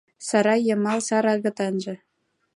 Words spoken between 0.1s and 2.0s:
Сарай йымал сар агытанже